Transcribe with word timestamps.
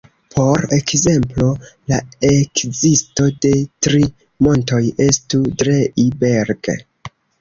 Por 0.35 0.61
ekzemplo, 0.77 1.49
la 1.91 1.99
ekzisto 2.29 3.27
de 3.47 3.51
tri 3.87 4.01
montoj 4.47 4.83
estus 5.09 5.55
Drei-Berg-. 5.63 6.73